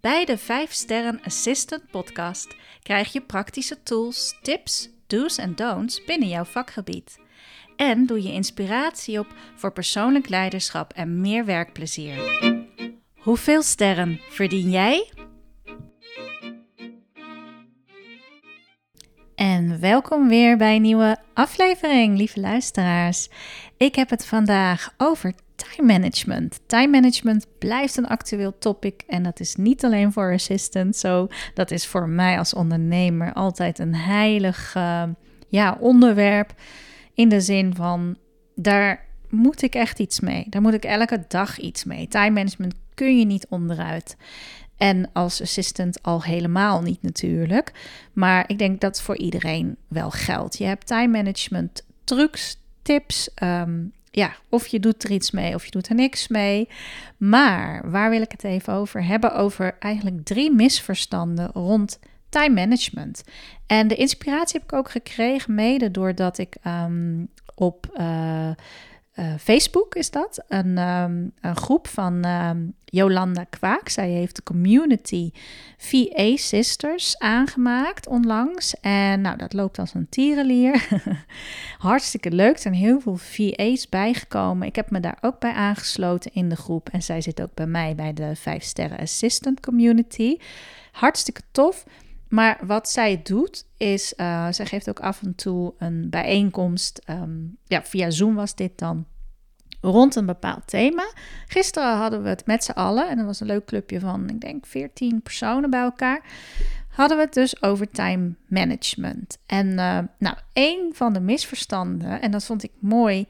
[0.00, 6.28] Bij de 5 Sterren Assistant podcast krijg je praktische tools, tips, do's en don'ts binnen
[6.28, 7.18] jouw vakgebied.
[7.76, 12.16] En doe je inspiratie op voor persoonlijk leiderschap en meer werkplezier.
[13.16, 15.12] Hoeveel sterren verdien jij?
[19.34, 23.28] En welkom weer bij een nieuwe aflevering, lieve luisteraars.
[23.76, 26.60] Ik heb het vandaag over time management.
[26.66, 31.28] Time management blijft een actueel topic en dat is niet alleen voor assistants zo.
[31.54, 35.02] Dat is voor mij als ondernemer altijd een heilig uh,
[35.48, 36.54] ja, onderwerp.
[37.14, 38.16] In de zin van,
[38.54, 40.46] daar moet ik echt iets mee.
[40.48, 42.08] Daar moet ik elke dag iets mee.
[42.08, 44.16] Time management kun je niet onderuit.
[44.76, 47.72] En als assistant al helemaal niet natuurlijk.
[48.12, 50.58] Maar ik denk dat voor iedereen wel geldt.
[50.58, 53.34] Je hebt time management trucs, tips.
[53.34, 56.68] Ehm, ja, of je doet er iets mee of je doet er niks mee.
[57.16, 59.34] Maar waar wil ik het even over hebben?
[59.34, 63.24] Over eigenlijk drie misverstanden rond time management.
[63.66, 68.50] En de inspiratie heb ik ook gekregen, mede doordat ik um, op uh,
[69.18, 73.88] uh, Facebook is dat, een, um, een groep van um, Jolanda Kwaak.
[73.88, 75.30] Zij heeft de community
[75.76, 78.80] VA Sisters aangemaakt onlangs.
[78.80, 80.88] En nou, dat loopt als een tierenlier.
[81.78, 82.54] Hartstikke leuk.
[82.54, 84.66] Er zijn heel veel VA's bijgekomen.
[84.66, 86.88] Ik heb me daar ook bij aangesloten in de groep.
[86.88, 90.36] En zij zit ook bij mij bij de 5 Sterren Assistant Community.
[90.92, 91.84] Hartstikke tof.
[92.28, 97.02] Maar wat zij doet, is, uh, zij geeft ook af en toe een bijeenkomst.
[97.10, 99.06] Um, ja, via Zoom was dit dan.
[99.80, 101.12] Rond een bepaald thema.
[101.46, 103.08] Gisteren hadden we het met z'n allen.
[103.08, 106.22] En dat was een leuk clubje van, ik denk, 14 personen bij elkaar.
[106.88, 109.38] Hadden we het dus over time management.
[109.46, 113.26] En uh, nou, een van de misverstanden, en dat vond ik mooi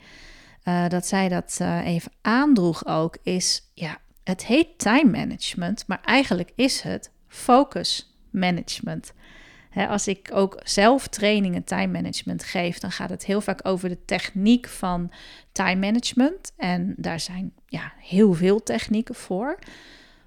[0.65, 6.53] uh, dat zij dat even aandroeg ook, is ja, het heet time management, maar eigenlijk
[6.55, 9.13] is het focus management.
[9.89, 14.05] als ik ook zelf trainingen time management geef, dan gaat het heel vaak over de
[14.05, 15.13] techniek van
[15.53, 16.53] time management.
[16.57, 19.59] En daar zijn ja, heel veel technieken voor.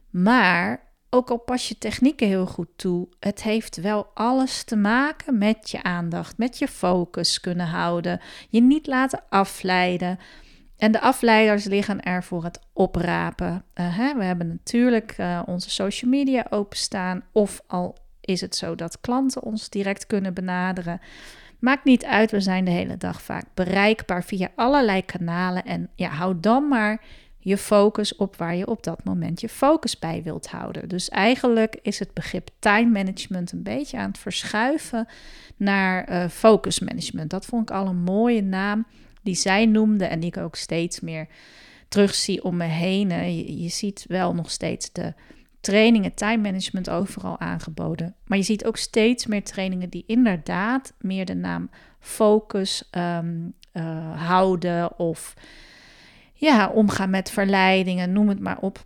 [0.09, 5.37] Maar ook al pas je technieken heel goed toe, het heeft wel alles te maken
[5.37, 8.19] met je aandacht, met je focus kunnen houden,
[8.49, 10.19] je niet laten afleiden.
[10.81, 13.63] En de afleiders liggen er voor het oprapen.
[13.75, 14.13] Uh, hè?
[14.17, 17.23] We hebben natuurlijk uh, onze social media openstaan.
[17.31, 21.01] Of al is het zo dat klanten ons direct kunnen benaderen.
[21.59, 25.65] Maakt niet uit, we zijn de hele dag vaak bereikbaar via allerlei kanalen.
[25.65, 27.01] En ja, hou dan maar
[27.37, 30.89] je focus op waar je op dat moment je focus bij wilt houden.
[30.89, 35.07] Dus eigenlijk is het begrip time management een beetje aan het verschuiven
[35.57, 37.29] naar uh, focus management.
[37.29, 38.85] Dat vond ik al een mooie naam
[39.21, 41.27] die zij noemde en die ik ook steeds meer
[41.87, 43.09] terugzie om me heen.
[43.61, 45.13] Je, ziet wel nog steeds de
[45.59, 48.15] trainingen time management overal aangeboden.
[48.25, 54.27] Maar je ziet ook steeds meer trainingen die inderdaad meer de naam focus um, uh,
[54.27, 55.33] houden of
[56.33, 58.85] ja, omgaan met verleidingen, noem het maar op.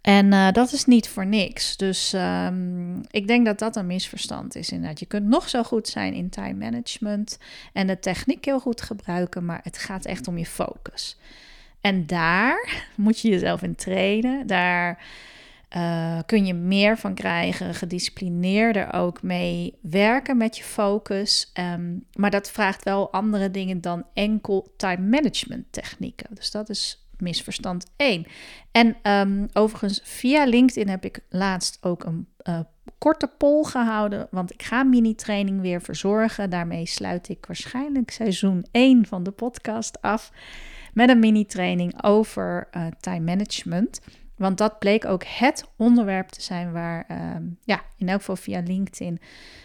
[0.00, 1.76] En uh, dat is niet voor niks.
[1.76, 4.70] Dus um, ik denk dat dat een misverstand is.
[4.70, 7.38] Inderdaad, je kunt nog zo goed zijn in time management
[7.72, 11.18] en de techniek heel goed gebruiken, maar het gaat echt om je focus.
[11.80, 14.46] En daar moet je jezelf in trainen.
[14.46, 15.04] Daar
[15.76, 21.52] uh, kun je meer van krijgen, gedisciplineerder ook mee werken met je focus.
[21.74, 26.34] Um, maar dat vraagt wel andere dingen dan enkel time management technieken.
[26.34, 28.26] Dus dat is misverstand 1.
[28.72, 32.60] En um, overigens, via LinkedIn heb ik laatst ook een uh,
[32.98, 36.50] korte poll gehouden, want ik ga mini-training weer verzorgen.
[36.50, 40.32] Daarmee sluit ik waarschijnlijk seizoen 1 van de podcast af
[40.92, 44.00] met een mini-training over uh, time management.
[44.40, 47.16] Want dat bleek ook het onderwerp te zijn waar, uh,
[47.64, 49.20] ja, in elk geval via LinkedIn,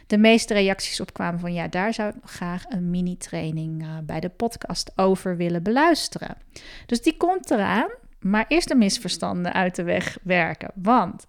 [0.08, 4.20] de meeste reacties op kwamen van ja, daar zou ik graag een mini-training uh, bij
[4.20, 6.38] de podcast over willen beluisteren.
[6.86, 7.90] Dus die komt eraan,
[8.20, 10.72] maar eerst de misverstanden uit de weg werken.
[10.74, 11.26] Want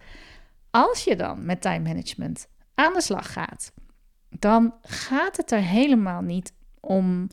[0.70, 3.72] als je dan met time management aan de slag gaat,
[4.28, 7.28] dan gaat het er helemaal niet om.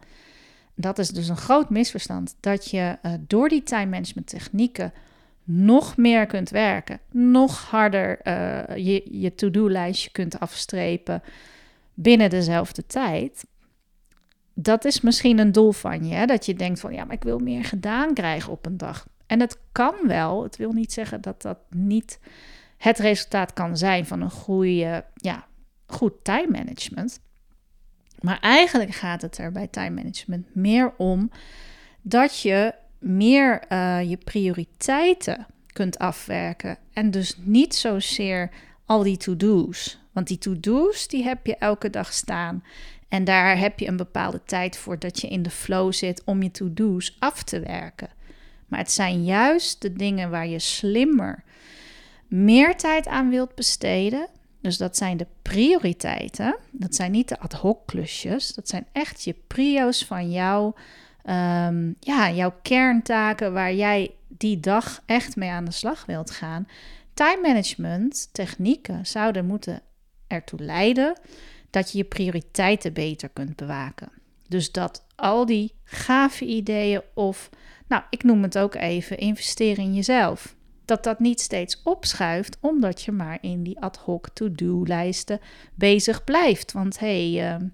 [0.75, 2.35] Dat is dus een groot misverstand.
[2.39, 4.93] Dat je uh, door die time management technieken
[5.43, 11.23] nog meer kunt werken, nog harder uh, je, je to-do-lijstje kunt afstrepen
[11.93, 13.45] binnen dezelfde tijd.
[14.53, 16.13] dat is misschien een doel van je.
[16.13, 16.25] Hè?
[16.25, 19.07] Dat je denkt van ja, maar ik wil meer gedaan krijgen op een dag.
[19.25, 20.43] En het kan wel.
[20.43, 22.19] Het wil niet zeggen dat dat niet
[22.77, 25.47] het resultaat kan zijn van een goede, ja,
[25.85, 27.19] goed time management.
[28.19, 31.31] Maar eigenlijk gaat het er bij time management meer om
[32.01, 32.73] dat je
[33.03, 36.77] meer uh, je prioriteiten kunt afwerken.
[36.93, 38.49] En dus niet zozeer
[38.85, 39.99] al die to-do's.
[40.11, 42.63] Want die to-do's die heb je elke dag staan.
[43.07, 46.43] En daar heb je een bepaalde tijd voor dat je in de flow zit om
[46.43, 48.09] je to-do's af te werken.
[48.67, 51.43] Maar het zijn juist de dingen waar je slimmer
[52.27, 54.27] meer tijd aan wilt besteden.
[54.61, 56.57] Dus dat zijn de prioriteiten.
[56.71, 58.53] Dat zijn niet de ad hoc klusjes.
[58.53, 60.73] Dat zijn echt je prio's van jou,
[61.23, 66.67] ehm, ja, jouw kerntaken waar jij die dag echt mee aan de slag wilt gaan.
[67.13, 69.81] Time management technieken zouden moeten
[70.27, 71.19] ertoe leiden
[71.69, 74.09] dat je je prioriteiten beter kunt bewaken.
[74.47, 77.49] Dus dat al die gave ideeën of,
[77.87, 80.55] nou, ik noem het ook even, investeren in jezelf.
[80.85, 85.39] Dat dat niet steeds opschuift, omdat je maar in die ad hoc to-do-lijsten
[85.75, 86.71] bezig blijft.
[86.71, 87.67] Want hé, hey, ehm,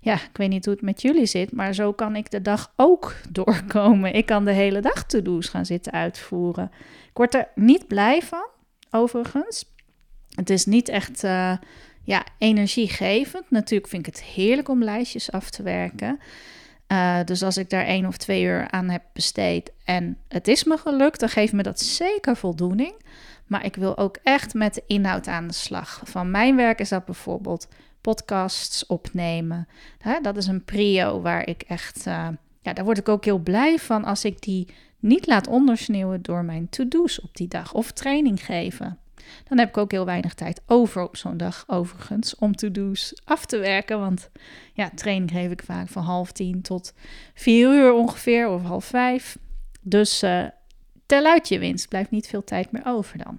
[0.00, 2.72] ja, ik weet niet hoe het met jullie zit, maar zo kan ik de dag
[2.76, 4.14] ook doorkomen.
[4.14, 6.70] Ik kan de hele dag to-do's gaan zitten uitvoeren.
[7.08, 8.46] Ik word er niet blij van,
[8.90, 9.72] overigens.
[10.34, 11.56] Het is niet echt uh,
[12.02, 13.50] ja, energiegevend.
[13.50, 16.18] Natuurlijk vind ik het heerlijk om lijstjes af te werken.
[16.88, 20.64] Uh, dus als ik daar één of twee uur aan heb besteed en het is
[20.64, 22.94] me gelukt, dan geeft me dat zeker voldoening.
[23.46, 26.00] Maar ik wil ook echt met de inhoud aan de slag.
[26.04, 27.68] Van mijn werk is dat bijvoorbeeld
[28.00, 29.68] podcasts opnemen.
[30.22, 32.28] Dat is een prio waar ik echt, uh,
[32.60, 36.44] ja, daar word ik ook heel blij van als ik die niet laat ondersneeuwen door
[36.44, 38.98] mijn to-do's op die dag of training geven.
[39.48, 43.46] Dan heb ik ook heel weinig tijd over op zo'n dag, overigens, om to-do's af
[43.46, 44.00] te werken.
[44.00, 44.30] Want
[44.72, 46.94] ja, training geef ik vaak van half tien tot
[47.34, 49.38] vier uur ongeveer, of half vijf.
[49.80, 50.44] Dus uh,
[51.06, 53.38] tel uit je winst, blijft niet veel tijd meer over dan.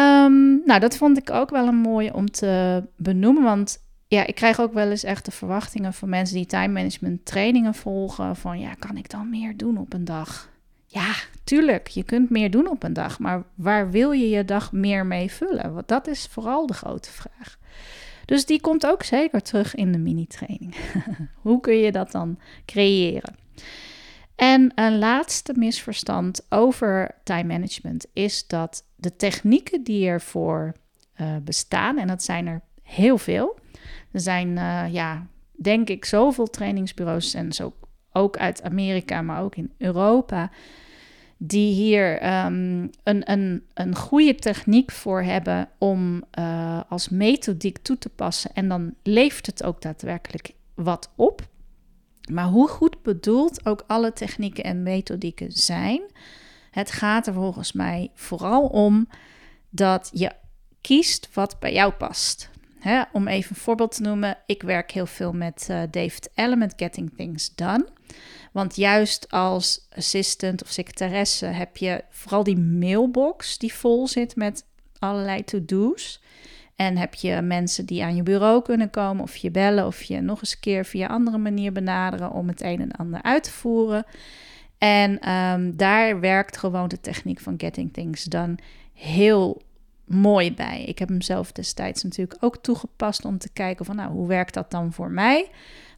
[0.00, 4.34] Um, nou, dat vond ik ook wel een mooie om te benoemen, want ja, ik
[4.34, 8.36] krijg ook wel eens echt de verwachtingen van mensen die time management trainingen volgen.
[8.36, 10.52] Van ja, kan ik dan meer doen op een dag?
[10.94, 11.14] Ja,
[11.44, 15.06] tuurlijk, je kunt meer doen op een dag, maar waar wil je je dag meer
[15.06, 15.74] mee vullen?
[15.74, 17.58] Want dat is vooral de grote vraag.
[18.24, 20.74] Dus die komt ook zeker terug in de mini-training.
[21.42, 23.36] Hoe kun je dat dan creëren?
[24.36, 30.72] En een laatste misverstand over time management is dat de technieken die ervoor
[31.20, 33.58] uh, bestaan, en dat zijn er heel veel.
[34.12, 37.72] Er zijn, uh, ja, denk ik, zoveel trainingsbureaus en zo
[38.12, 40.50] ook uit Amerika, maar ook in Europa,
[41.46, 42.14] die hier
[42.44, 48.50] um, een, een, een goede techniek voor hebben om uh, als methodiek toe te passen.
[48.54, 51.42] En dan levert het ook daadwerkelijk wat op.
[52.32, 56.02] Maar hoe goed bedoeld ook alle technieken en methodieken zijn,
[56.70, 59.08] het gaat er volgens mij vooral om
[59.70, 60.32] dat je
[60.80, 62.50] kiest wat bij jou past.
[63.12, 66.72] om even een voorbeeld te noemen, ik werk heel veel met uh, David Allen met
[66.76, 67.88] Getting Things Done.
[68.52, 74.64] Want juist als assistant of secretaresse heb je vooral die mailbox die vol zit met
[74.98, 76.22] allerlei to-do's.
[76.76, 80.20] En heb je mensen die aan je bureau kunnen komen of je bellen of je
[80.20, 83.50] nog eens een keer via andere manier benaderen om het een en ander uit te
[83.50, 84.04] voeren.
[84.78, 88.54] En ehm, daar werkt gewoon de techniek van Getting Things Done
[88.92, 89.62] heel
[90.04, 90.84] mooi bij.
[90.84, 94.54] Ik heb hem zelf destijds natuurlijk ook toegepast om te kijken van nou, hoe werkt
[94.54, 95.50] dat dan voor mij?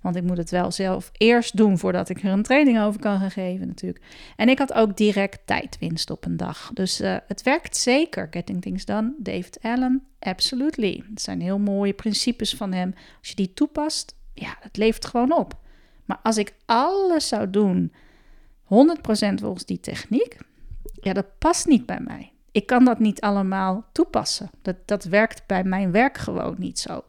[0.06, 3.18] Want ik moet het wel zelf eerst doen voordat ik er een training over kan
[3.18, 4.04] gaan geven natuurlijk.
[4.36, 6.70] En ik had ook direct tijdwinst op een dag.
[6.74, 8.28] Dus uh, het werkt zeker.
[8.30, 11.04] Getting Things Done, David Allen, absolutely.
[11.10, 12.94] Het zijn heel mooie principes van hem.
[13.18, 15.56] Als je die toepast, ja, het levert gewoon op.
[16.04, 17.92] Maar als ik alles zou doen
[18.64, 18.68] 100%
[19.34, 20.38] volgens die techniek,
[20.92, 22.32] ja, dat past niet bij mij.
[22.50, 24.50] Ik kan dat niet allemaal toepassen.
[24.62, 27.04] Dat, dat werkt bij mijn werk gewoon niet zo.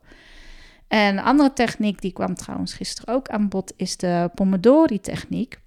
[0.88, 5.60] En een andere techniek, die kwam trouwens gisteren ook aan bod, is de Pomodori-techniek.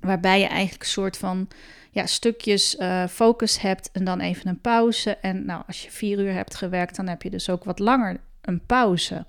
[0.00, 1.48] Waarbij je eigenlijk een soort van
[1.90, 5.16] ja, stukjes uh, focus hebt en dan even een pauze.
[5.16, 8.20] En nou, als je vier uur hebt gewerkt, dan heb je dus ook wat langer
[8.40, 9.26] een pauze.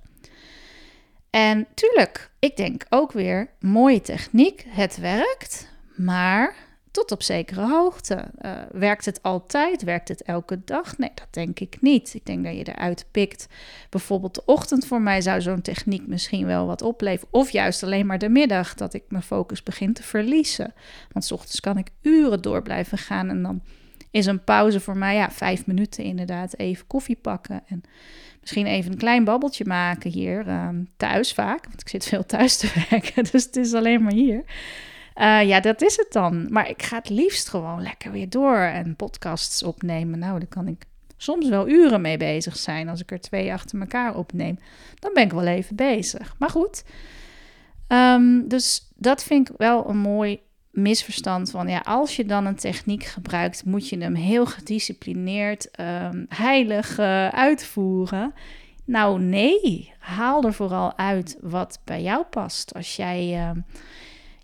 [1.30, 6.56] En tuurlijk, ik denk ook weer, mooie techniek, het werkt, maar
[6.94, 8.26] tot op zekere hoogte.
[8.42, 9.84] Uh, werkt het altijd?
[9.84, 10.98] Werkt het elke dag?
[10.98, 12.14] Nee, dat denk ik niet.
[12.14, 13.48] Ik denk dat je eruit pikt.
[13.90, 17.34] Bijvoorbeeld de ochtend voor mij zou zo'n techniek misschien wel wat opleveren.
[17.34, 20.74] Of juist alleen maar de middag, dat ik mijn focus begin te verliezen.
[21.12, 23.62] Want s ochtends kan ik uren door blijven gaan en dan
[24.12, 27.84] is een pauze voor mij, ja, vijf minuten inderdaad, even koffie pakken en
[28.42, 32.58] misschien even een klein babbeltje maken hier ehm, thuis vaak, want ik zit veel thuis
[32.58, 34.44] te werken, dus het is alleen maar hier.
[35.16, 36.52] Uh, ja, dat is het dan.
[36.52, 40.20] Maar ik ga het liefst gewoon lekker weer door en podcasts opnemen.
[40.20, 40.86] Nou, daar kan ik
[41.18, 42.90] soms wel uren mee bezig zijn.
[42.90, 44.60] Als ik er twee achter elkaar opneem,
[45.00, 46.36] dan ben ik wel even bezig.
[46.38, 46.84] Maar goed,
[47.88, 50.40] um, dus dat vind ik wel een mooi
[50.72, 56.26] misverstand van ja, als je dan een techniek gebruikt, moet je hem heel gedisciplineerd, um,
[56.30, 58.34] heilig uh, uitvoeren.
[58.86, 62.74] Nou, nee, haal er vooral uit wat bij jou past.
[62.74, 63.62] Als jij uh,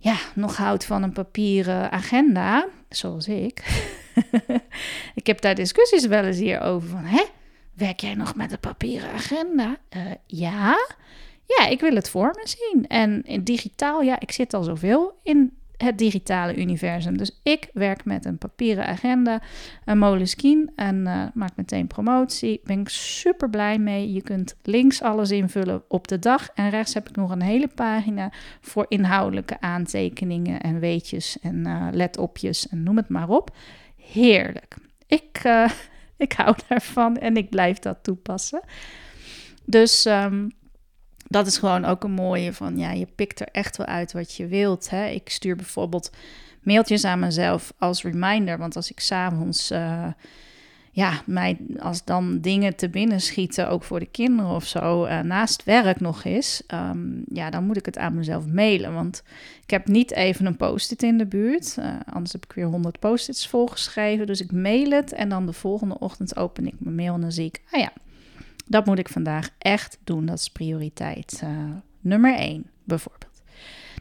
[0.01, 3.83] ja, nog houdt van een papieren agenda, zoals ik.
[5.19, 7.23] ik heb daar discussies wel eens hier over van, hè,
[7.73, 9.77] werk jij nog met een papieren agenda?
[9.95, 10.77] Uh, ja.
[11.57, 12.87] Ja, ik wil het voor me zien.
[12.87, 17.17] En in digitaal, ja, ik zit al zoveel in het digitale universum.
[17.17, 19.41] Dus ik werk met een papieren agenda,
[19.85, 22.61] een Moleskine en uh, maak meteen promotie.
[22.63, 24.13] Ben ik super blij mee.
[24.13, 27.67] Je kunt links alles invullen op de dag en rechts heb ik nog een hele
[27.67, 28.31] pagina
[28.61, 33.55] voor inhoudelijke aantekeningen en weetjes en uh, letopjes en noem het maar op.
[33.95, 34.75] Heerlijk.
[35.07, 35.69] Ik, uh,
[36.17, 38.61] ik hou daarvan en ik blijf dat toepassen.
[39.65, 40.51] Dus um,
[41.29, 44.35] dat is gewoon ook een mooie van, ja, je pikt er echt wel uit wat
[44.35, 44.89] je wilt.
[44.89, 45.07] Hè?
[45.07, 46.11] Ik stuur bijvoorbeeld
[46.63, 50.07] mailtjes aan mezelf als reminder, want als ik s'avonds, uh,
[50.91, 55.19] ja, mij, als dan dingen te binnen schieten, ook voor de kinderen of zo, uh,
[55.19, 59.23] naast werk nog eens, um, ja, dan moet ik het aan mezelf mailen, want
[59.63, 62.99] ik heb niet even een post-it in de buurt, uh, anders heb ik weer 100
[62.99, 67.13] post-its volgeschreven, dus ik mail het en dan de volgende ochtend open ik mijn mail
[67.13, 67.91] en dan zie ik, ah ja,
[68.69, 70.25] dat moet ik vandaag echt doen.
[70.25, 71.49] Dat is prioriteit uh,
[71.99, 73.27] nummer één, bijvoorbeeld.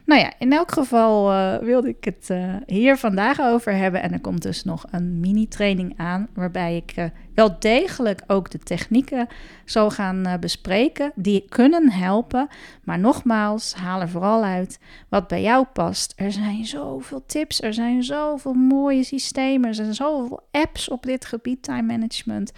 [0.05, 4.01] Nou ja, in elk geval uh, wilde ik het uh, hier vandaag over hebben.
[4.01, 9.27] En er komt dus nog een mini-training aan, waarbij ik wel degelijk ook de technieken
[9.65, 11.11] zal gaan bespreken.
[11.15, 12.47] Die kunnen helpen.
[12.83, 16.13] Maar nogmaals, haal er vooral uit wat bij jou past.
[16.15, 21.25] Er zijn zoveel tips, er zijn zoveel mooie systemen, er zijn zoveel apps op dit
[21.25, 22.51] gebied, time management.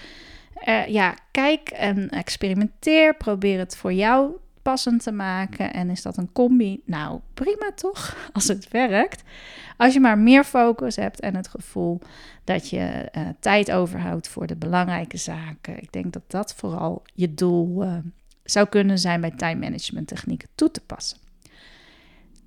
[0.67, 3.15] Uh, ja, kijk en experimenteer.
[3.15, 5.73] Probeer het voor jou passend te maken.
[5.73, 6.81] En is dat een combi?
[6.85, 8.15] Nou, prima toch?
[8.33, 9.23] Als het werkt.
[9.77, 11.99] Als je maar meer focus hebt en het gevoel
[12.43, 15.81] dat je uh, tijd overhoudt voor de belangrijke zaken.
[15.81, 17.97] Ik denk dat dat vooral je doel uh,
[18.43, 21.17] zou kunnen zijn bij time management technieken toe te passen.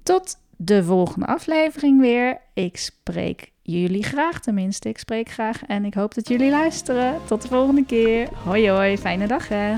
[0.02, 2.40] Tot de volgende aflevering weer.
[2.54, 4.88] Ik spreek jullie graag, tenminste.
[4.88, 7.20] Ik spreek graag en ik hoop dat jullie luisteren.
[7.24, 8.28] Tot de volgende keer.
[8.44, 9.74] Hoi hoi, fijne dag hè.